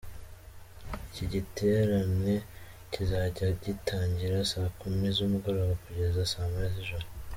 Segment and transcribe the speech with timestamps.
[1.07, 2.35] Iki giterane
[2.91, 7.07] kizajya gitangira saa kumi z'umugoroba kugeza saa moya z’ijoro.